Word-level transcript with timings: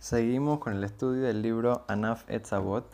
Seguimos 0.00 0.60
con 0.60 0.74
el 0.74 0.84
estudio 0.84 1.24
del 1.24 1.42
libro 1.42 1.82
Anaf 1.88 2.22
Etzavot. 2.30 2.86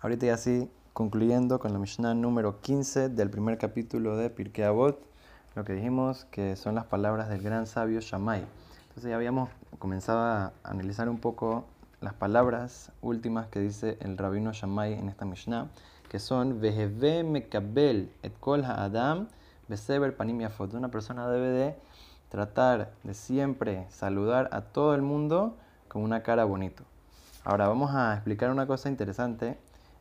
Ahorita 0.00 0.26
ya 0.26 0.34
así 0.34 0.68
concluyendo 0.92 1.60
con 1.60 1.72
la 1.72 1.78
Mishnah 1.78 2.12
número 2.14 2.60
15 2.60 3.08
del 3.08 3.30
primer 3.30 3.56
capítulo 3.56 4.16
de 4.16 4.30
Pirkei 4.30 4.64
Avot, 4.64 5.00
lo 5.54 5.64
que 5.64 5.74
dijimos 5.74 6.24
que 6.32 6.56
son 6.56 6.74
las 6.74 6.86
palabras 6.86 7.28
del 7.28 7.40
gran 7.40 7.68
sabio 7.68 8.00
Shammai. 8.00 8.44
Entonces 8.88 9.10
ya 9.10 9.14
habíamos 9.14 9.48
comenzado 9.78 10.18
a 10.18 10.52
analizar 10.64 11.08
un 11.08 11.18
poco 11.18 11.66
las 12.00 12.14
palabras 12.14 12.90
últimas 13.00 13.46
que 13.46 13.60
dice 13.60 13.96
el 14.00 14.18
rabino 14.18 14.52
Shammai 14.52 14.94
en 14.94 15.08
esta 15.08 15.24
Mishnah, 15.24 15.68
que 16.08 16.18
son 16.18 16.60
Veheve 16.60 17.22
mekabel 17.22 18.10
et 18.24 18.32
kol 18.40 18.64
ha'adam 18.64 19.28
beseber 19.68 20.16
panim 20.16 20.40
yafot. 20.40 20.74
Una 20.74 20.90
persona 20.90 21.28
debe 21.28 21.50
de 21.50 21.76
tratar 22.28 22.90
de 23.04 23.14
siempre 23.14 23.86
saludar 23.88 24.48
a 24.50 24.62
todo 24.62 24.96
el 24.96 25.02
mundo 25.02 25.56
con 25.90 26.02
una 26.02 26.22
cara 26.22 26.44
bonito. 26.44 26.84
Ahora 27.42 27.66
vamos 27.66 27.90
a 27.92 28.14
explicar 28.14 28.50
una 28.50 28.66
cosa 28.66 28.88
interesante, 28.88 29.58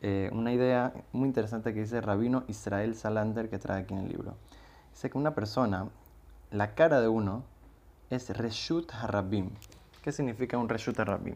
eh, 0.00 0.30
una 0.32 0.52
idea 0.52 0.92
muy 1.12 1.26
interesante 1.26 1.74
que 1.74 1.80
dice 1.80 2.00
Rabino 2.00 2.44
Israel 2.46 2.94
Salander 2.94 3.50
que 3.50 3.58
trae 3.58 3.82
aquí 3.82 3.92
en 3.92 4.00
el 4.00 4.08
libro. 4.08 4.36
Dice 4.92 5.10
que 5.10 5.18
una 5.18 5.34
persona, 5.34 5.88
la 6.52 6.74
cara 6.74 7.00
de 7.00 7.08
uno 7.08 7.42
es 8.10 8.30
Reshut 8.30 8.92
Harabim. 8.94 9.50
¿Qué 10.02 10.12
significa 10.12 10.56
un 10.56 10.68
Reshut 10.68 11.00
Harabim? 11.00 11.34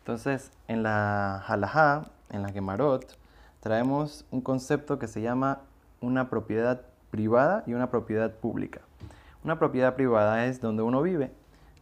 Entonces, 0.00 0.52
en 0.68 0.82
la 0.82 1.38
Halajá, 1.46 2.10
en 2.30 2.42
la 2.42 2.50
Gemarot, 2.50 3.16
traemos 3.60 4.26
un 4.30 4.42
concepto 4.42 4.98
que 4.98 5.08
se 5.08 5.22
llama 5.22 5.60
una 6.02 6.28
propiedad 6.28 6.82
privada 7.10 7.64
y 7.66 7.72
una 7.72 7.90
propiedad 7.90 8.34
pública. 8.34 8.82
Una 9.44 9.58
propiedad 9.58 9.94
privada 9.94 10.44
es 10.44 10.60
donde 10.60 10.82
uno 10.82 11.00
vive 11.00 11.32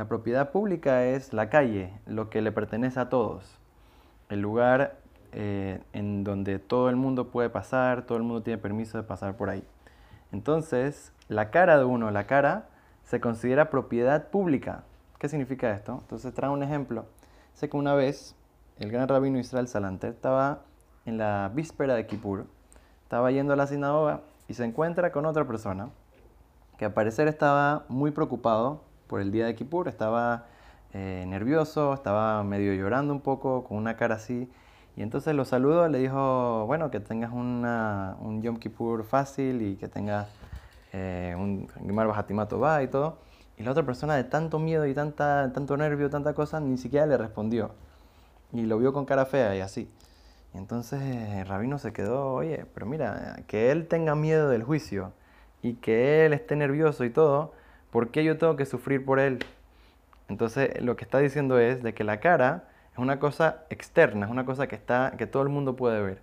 la 0.00 0.08
propiedad 0.08 0.50
pública 0.50 1.04
es 1.04 1.34
la 1.34 1.50
calle, 1.50 1.92
lo 2.06 2.30
que 2.30 2.40
le 2.40 2.52
pertenece 2.52 2.98
a 2.98 3.10
todos. 3.10 3.58
El 4.30 4.40
lugar 4.40 4.96
eh, 5.32 5.82
en 5.92 6.24
donde 6.24 6.58
todo 6.58 6.88
el 6.88 6.96
mundo 6.96 7.28
puede 7.28 7.50
pasar, 7.50 8.06
todo 8.06 8.16
el 8.16 8.24
mundo 8.24 8.42
tiene 8.42 8.56
permiso 8.56 8.96
de 8.96 9.04
pasar 9.04 9.36
por 9.36 9.50
ahí. 9.50 9.62
Entonces, 10.32 11.12
la 11.28 11.50
cara 11.50 11.76
de 11.76 11.84
uno, 11.84 12.10
la 12.10 12.26
cara, 12.26 12.70
se 13.04 13.20
considera 13.20 13.68
propiedad 13.68 14.28
pública. 14.28 14.84
¿Qué 15.18 15.28
significa 15.28 15.70
esto? 15.70 15.98
Entonces, 16.00 16.32
trae 16.32 16.48
un 16.48 16.62
ejemplo. 16.62 17.04
Sé 17.52 17.68
que 17.68 17.76
una 17.76 17.92
vez 17.92 18.34
el 18.78 18.90
gran 18.90 19.06
rabino 19.06 19.38
Israel 19.38 19.68
Salanter 19.68 20.12
estaba 20.12 20.62
en 21.04 21.18
la 21.18 21.50
víspera 21.54 21.94
de 21.94 22.06
Kippur, 22.06 22.46
estaba 23.02 23.30
yendo 23.32 23.52
a 23.52 23.56
la 23.56 23.66
sinagoga 23.66 24.22
y 24.48 24.54
se 24.54 24.64
encuentra 24.64 25.12
con 25.12 25.26
otra 25.26 25.46
persona 25.46 25.90
que 26.78 26.86
al 26.86 26.94
parecer 26.94 27.28
estaba 27.28 27.84
muy 27.88 28.12
preocupado 28.12 28.88
por 29.10 29.20
el 29.20 29.32
día 29.32 29.46
de 29.46 29.56
Kippur, 29.56 29.88
estaba 29.88 30.46
eh, 30.94 31.24
nervioso, 31.26 31.92
estaba 31.92 32.44
medio 32.44 32.72
llorando 32.74 33.12
un 33.12 33.20
poco, 33.20 33.64
con 33.64 33.76
una 33.76 33.96
cara 33.96 34.14
así. 34.14 34.48
Y 34.96 35.02
entonces 35.02 35.34
lo 35.34 35.44
saludó, 35.44 35.88
le 35.88 35.98
dijo, 35.98 36.64
bueno, 36.66 36.92
que 36.92 37.00
tengas 37.00 37.32
una, 37.32 38.16
un 38.20 38.40
Yom 38.40 38.58
Kippur 38.58 39.02
fácil 39.02 39.62
y 39.62 39.74
que 39.74 39.88
tengas 39.88 40.28
eh, 40.92 41.34
un 41.36 41.66
Gemar 41.84 42.06
Bajatimato 42.06 42.60
va 42.60 42.84
y 42.84 42.86
todo. 42.86 43.18
Y 43.58 43.64
la 43.64 43.72
otra 43.72 43.84
persona 43.84 44.14
de 44.14 44.22
tanto 44.22 44.60
miedo 44.60 44.86
y 44.86 44.94
tanta, 44.94 45.50
tanto 45.52 45.76
nervio, 45.76 46.08
tanta 46.08 46.32
cosa, 46.32 46.60
ni 46.60 46.78
siquiera 46.78 47.04
le 47.06 47.16
respondió. 47.16 47.72
Y 48.52 48.62
lo 48.62 48.78
vio 48.78 48.92
con 48.92 49.06
cara 49.06 49.26
fea 49.26 49.56
y 49.56 49.60
así. 49.60 49.90
Y 50.54 50.58
entonces 50.58 51.02
el 51.02 51.46
rabino 51.46 51.78
se 51.78 51.92
quedó, 51.92 52.32
oye, 52.32 52.64
pero 52.74 52.86
mira, 52.86 53.42
que 53.48 53.72
él 53.72 53.88
tenga 53.88 54.14
miedo 54.14 54.48
del 54.48 54.62
juicio 54.62 55.12
y 55.62 55.74
que 55.74 56.26
él 56.26 56.32
esté 56.32 56.54
nervioso 56.54 57.04
y 57.04 57.10
todo, 57.10 57.52
¿Por 57.90 58.10
qué 58.10 58.24
yo 58.24 58.38
tengo 58.38 58.56
que 58.56 58.66
sufrir 58.66 59.04
por 59.04 59.18
él? 59.18 59.40
Entonces 60.28 60.80
lo 60.82 60.96
que 60.96 61.04
está 61.04 61.18
diciendo 61.18 61.58
es 61.58 61.82
de 61.82 61.92
que 61.92 62.04
la 62.04 62.20
cara 62.20 62.64
es 62.92 62.98
una 62.98 63.18
cosa 63.18 63.64
externa, 63.70 64.26
es 64.26 64.32
una 64.32 64.44
cosa 64.44 64.68
que, 64.68 64.76
está, 64.76 65.14
que 65.18 65.26
todo 65.26 65.42
el 65.42 65.48
mundo 65.48 65.76
puede 65.76 66.00
ver. 66.00 66.18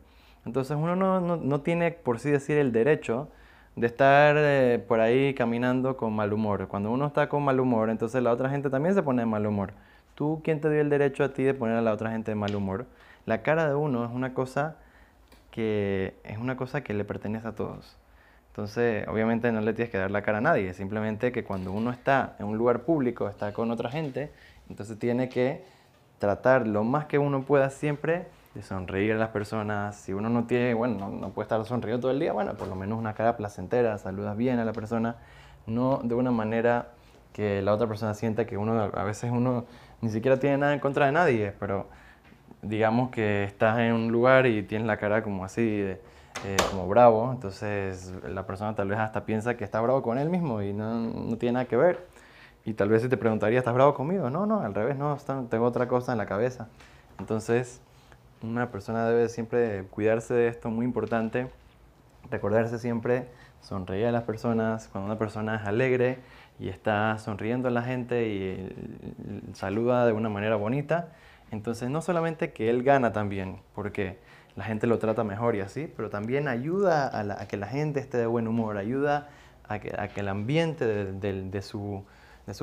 Entonces 0.45 0.77
uno 0.77 0.95
no, 0.95 1.61
tiene, 1.61 1.91
por 1.91 2.19
sí 2.19 2.31
decir, 2.31 2.57
el 2.57 2.71
derecho 2.71 3.27
de 3.75 3.87
estar 3.87 4.35
eh, 4.37 4.83
por 4.87 5.01
ahí 5.01 5.33
caminando 5.33 5.97
con 5.97 6.13
mal 6.13 6.31
humor. 6.31 6.67
Cuando 6.69 6.89
uno 6.89 7.07
está 7.07 7.27
con 7.27 7.43
mal 7.43 7.59
humor, 7.59 7.89
entonces 7.89 8.23
la 8.23 8.31
otra 8.31 8.49
gente 8.49 8.69
también 8.69 8.95
se 8.95 9.03
pone 9.03 9.23
de 9.23 9.25
mal 9.25 9.45
humor. 9.45 9.73
¿Tú 10.15 10.41
quién 10.43 10.61
te 10.61 10.69
dio 10.69 10.81
el 10.81 10.89
derecho 10.89 11.23
a 11.25 11.33
ti 11.33 11.43
de 11.43 11.53
poner 11.53 11.75
a 11.75 11.81
la 11.81 11.93
otra 11.93 12.11
gente 12.11 12.31
de 12.31 12.35
mal 12.35 12.55
humor? 12.55 12.85
La 13.25 13.41
cara 13.43 13.67
de 13.67 13.75
uno 13.75 14.05
es 14.05 14.11
una 14.11 14.33
cosa 14.33 14.77
que 15.51 16.15
es 16.23 16.37
una 16.37 16.55
cosa 16.55 16.81
que 16.81 16.93
le 16.93 17.03
pertenece 17.03 17.47
a 17.47 17.51
todos. 17.55 17.97
Entonces, 18.57 19.07
obviamente 19.07 19.51
no 19.51 19.61
le 19.61 19.71
tienes 19.73 19.91
que 19.91 19.99
dar 19.99 20.09
la 20.09 20.23
cara 20.23 20.39
a 20.39 20.41
nadie, 20.41 20.73
simplemente 20.73 21.31
que 21.31 21.43
cuando 21.43 21.71
uno 21.71 21.91
está 21.91 22.35
en 22.39 22.47
un 22.47 22.57
lugar 22.57 22.81
público, 22.81 23.29
está 23.29 23.53
con 23.53 23.69
otra 23.69 23.91
gente, 23.91 24.31
entonces 24.67 24.97
tiene 24.97 25.29
que 25.29 25.63
tratar 26.17 26.65
lo 26.65 26.83
más 26.83 27.05
que 27.05 27.19
uno 27.19 27.43
pueda 27.43 27.69
siempre 27.69 28.25
de 28.55 28.63
sonreír 28.63 29.11
a 29.11 29.17
las 29.17 29.29
personas. 29.29 29.95
Si 29.97 30.11
uno 30.11 30.29
no 30.29 30.45
tiene, 30.45 30.73
bueno, 30.73 31.07
no, 31.07 31.29
puede 31.29 31.43
estar 31.43 31.63
sonriendo 31.65 32.01
todo 32.01 32.09
el 32.09 32.19
día, 32.19 32.33
bueno, 32.33 32.55
por 32.55 32.67
lo 32.67 32.73
menos 32.73 32.97
una 32.97 33.13
cara 33.13 33.37
placentera, 33.37 33.95
saludas 33.99 34.35
bien 34.35 34.57
a 34.57 34.65
la 34.65 34.73
persona, 34.73 35.17
no 35.67 35.99
de 36.03 36.15
una 36.15 36.31
manera 36.31 36.93
que 37.33 37.61
la 37.61 37.75
otra 37.75 37.85
persona 37.85 38.15
sienta 38.15 38.47
que 38.47 38.57
uno, 38.57 38.89
a 38.91 39.03
veces 39.03 39.29
uno 39.31 39.65
ni 40.01 40.09
siquiera 40.09 40.39
tiene 40.39 40.57
nada 40.57 40.73
en 40.73 40.79
contra 40.79 41.05
de 41.05 41.11
nadie, 41.11 41.53
pero 41.59 41.85
digamos 42.63 43.11
que 43.11 43.43
estás 43.43 43.77
en 43.77 43.93
un 43.93 44.11
lugar 44.11 44.47
y 44.47 44.63
tienes 44.63 44.87
la 44.87 44.97
cara 44.97 45.21
como 45.21 45.45
así 45.45 45.95
eh, 46.45 46.55
como 46.69 46.87
bravo, 46.87 47.31
entonces 47.31 48.13
la 48.23 48.45
persona 48.45 48.75
tal 48.75 48.89
vez 48.89 48.99
hasta 48.99 49.25
piensa 49.25 49.57
que 49.57 49.63
está 49.63 49.81
bravo 49.81 50.01
con 50.01 50.17
él 50.17 50.29
mismo 50.29 50.61
y 50.61 50.73
no, 50.73 50.99
no 50.99 51.37
tiene 51.37 51.53
nada 51.53 51.65
que 51.65 51.77
ver. 51.77 52.07
Y 52.65 52.73
tal 52.73 52.89
vez 52.89 53.01
se 53.01 53.09
te 53.09 53.15
preguntaría, 53.15 53.59
¿estás 53.59 53.73
bravo 53.73 53.93
conmigo? 53.93 54.29
No, 54.29 54.45
no, 54.45 54.59
al 54.59 54.73
revés, 54.73 54.97
no, 54.97 55.17
tengo 55.49 55.65
otra 55.65 55.87
cosa 55.87 56.11
en 56.11 56.17
la 56.17 56.25
cabeza. 56.25 56.67
Entonces, 57.17 57.81
una 58.43 58.71
persona 58.71 59.07
debe 59.07 59.29
siempre 59.29 59.85
cuidarse 59.89 60.33
de 60.33 60.47
esto, 60.49 60.69
muy 60.69 60.85
importante, 60.85 61.49
recordarse 62.29 62.77
siempre, 62.77 63.29
sonreír 63.61 64.07
a 64.07 64.11
las 64.11 64.23
personas, 64.23 64.89
cuando 64.89 65.05
una 65.05 65.17
persona 65.17 65.55
es 65.55 65.65
alegre 65.65 66.19
y 66.59 66.69
está 66.69 67.17
sonriendo 67.19 67.69
a 67.69 67.71
la 67.71 67.83
gente 67.83 68.27
y 68.27 69.53
saluda 69.53 70.05
de 70.05 70.11
una 70.11 70.29
manera 70.29 70.55
bonita, 70.57 71.13
entonces 71.51 71.89
no 71.89 72.01
solamente 72.01 72.51
que 72.51 72.69
él 72.69 72.83
gana 72.83 73.13
también, 73.13 73.59
porque 73.75 74.19
la 74.57 74.63
gente 74.63 74.87
lo 74.87 74.97
trata 74.97 75.23
mejor 75.23 75.55
y 75.55 75.61
así, 75.61 75.91
pero 75.95 76.09
también 76.09 76.47
ayuda 76.47 77.11
a, 77.15 77.47
que 77.47 77.57
la 77.57 77.67
gente 77.67 77.99
esté 77.99 78.17
de 78.17 78.25
buen 78.25 78.47
humor, 78.47 78.77
ayuda 78.77 79.29
a 79.69 79.77
que, 79.79 80.19
el 80.19 80.27
ambiente 80.27 80.85
de, 80.85 81.61
su, 81.61 82.03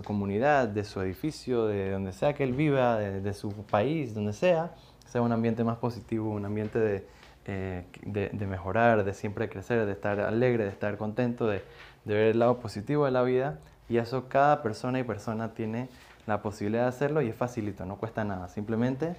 comunidad, 0.05 0.67
de 0.67 0.83
su 0.83 1.01
edificio, 1.01 1.67
de 1.67 1.93
donde 1.93 2.13
sea 2.13 2.35
que 2.35 2.43
él 2.43 2.53
viva, 2.53 2.99
de, 2.99 3.33
su 3.33 3.53
país, 3.67 4.13
donde 4.13 4.33
sea, 4.33 4.75
sea 5.07 5.23
un 5.23 5.31
ambiente 5.31 5.63
más 5.63 5.79
positivo, 5.79 6.31
un 6.31 6.45
ambiente 6.45 7.07
eh, 7.47 7.85
de, 8.03 8.47
mejorar, 8.47 9.05
de 9.05 9.15
siempre 9.15 9.49
crecer, 9.49 9.87
de 9.87 9.93
estar 9.93 10.19
alegre, 10.19 10.65
de 10.65 10.71
estar 10.71 10.97
contento, 10.97 11.47
de, 11.47 11.63
ver 12.05 12.27
el 12.27 12.41
lado 12.41 12.59
positivo 12.59 13.05
de 13.05 13.13
la 13.13 13.23
vida. 13.23 13.61
Y 13.89 13.99
eso 13.99 14.29
cada 14.29 14.63
persona 14.63 14.99
y 14.99 15.05
persona 15.05 15.55
tiene 15.55 15.89
la 16.27 16.43
posibilidad 16.43 16.83
de 16.83 16.89
hacerlo 16.89 17.23
y 17.23 17.29
es 17.29 17.37
facilito, 17.37 17.87
no 17.87 17.99
cuesta 17.99 18.25
nada. 18.25 18.49
Simplemente 18.49 19.15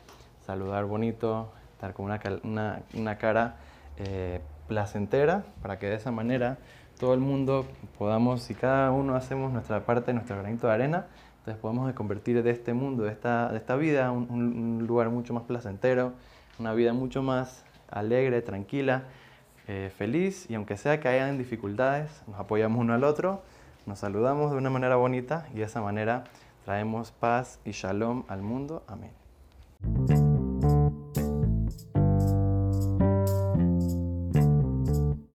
saludar 0.45 0.83
bonito, 0.83 1.53
estar 1.75 1.93
con 1.93 2.05
una, 2.05 2.81
una, 2.93 3.17
cara 3.17 3.57
eh, 3.97 4.41
placentera 4.67 5.43
para 5.61 5.77
que 5.77 5.87
de 5.87 5.95
esa 5.95 6.11
manera 6.11 6.57
todo 6.99 7.13
el 7.13 7.19
mundo 7.19 7.65
podamos, 7.97 8.41
si 8.41 8.55
cada 8.55 8.91
uno 8.91 9.15
hacemos 9.15 9.51
nuestra 9.51 9.85
parte, 9.85 10.13
nuestro 10.13 10.37
granito 10.37 10.67
de 10.67 10.73
arena, 10.73 11.05
entonces 11.39 11.61
podemos 11.61 11.91
convertir 11.93 12.41
de 12.41 12.49
este 12.49 12.73
mundo, 12.73 13.03
de 13.03 13.11
esta, 13.11 13.51
de 13.51 13.57
esta 13.57 13.75
vida, 13.75 14.11
un, 14.11 14.31
un, 14.31 14.87
lugar 14.87 15.09
mucho 15.09 15.33
más 15.33 15.43
placentero, 15.43 16.13
una 16.57 16.73
vida 16.73 16.93
mucho 16.93 17.21
más 17.21 17.63
alegre, 17.91 18.41
tranquila, 18.41 19.03
eh, 19.67 19.91
feliz 19.95 20.49
y 20.49 20.55
aunque 20.55 20.77
sea 20.77 20.99
que 20.99 21.07
hayan 21.07 21.37
dificultades, 21.37 22.23
nos 22.27 22.39
apoyamos 22.39 22.79
uno 22.79 22.93
al 22.93 23.03
otro, 23.03 23.41
nos 23.85 23.99
saludamos 23.99 24.51
de 24.51 24.57
una 24.57 24.69
manera 24.69 24.95
bonita 24.95 25.47
y 25.53 25.57
de 25.57 25.65
esa 25.65 25.81
manera 25.81 26.23
traemos 26.63 27.11
paz 27.11 27.59
y 27.65 27.71
shalom 27.71 28.23
al 28.27 28.41
mundo. 28.41 28.83
Amén. 28.87 29.11